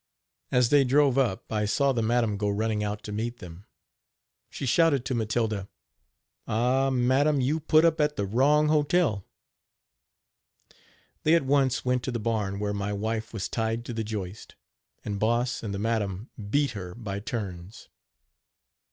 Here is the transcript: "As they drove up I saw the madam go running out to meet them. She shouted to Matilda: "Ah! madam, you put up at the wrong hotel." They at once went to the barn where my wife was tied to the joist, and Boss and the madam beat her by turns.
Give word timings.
"As 0.51 0.69
they 0.69 0.83
drove 0.83 1.15
up 1.19 1.45
I 1.51 1.65
saw 1.65 1.91
the 1.93 2.01
madam 2.01 2.35
go 2.35 2.49
running 2.49 2.83
out 2.83 3.03
to 3.03 3.11
meet 3.11 3.37
them. 3.37 3.67
She 4.49 4.65
shouted 4.65 5.05
to 5.05 5.13
Matilda: 5.13 5.69
"Ah! 6.47 6.89
madam, 6.89 7.39
you 7.39 7.59
put 7.59 7.85
up 7.85 8.01
at 8.01 8.15
the 8.15 8.25
wrong 8.25 8.69
hotel." 8.69 9.23
They 11.21 11.35
at 11.35 11.45
once 11.45 11.85
went 11.85 12.01
to 12.05 12.11
the 12.11 12.17
barn 12.17 12.57
where 12.59 12.73
my 12.73 12.91
wife 12.91 13.31
was 13.31 13.47
tied 13.47 13.85
to 13.85 13.93
the 13.93 14.03
joist, 14.03 14.55
and 15.05 15.19
Boss 15.19 15.61
and 15.61 15.71
the 15.71 15.77
madam 15.77 16.31
beat 16.49 16.71
her 16.71 16.95
by 16.95 17.19
turns. 17.19 17.87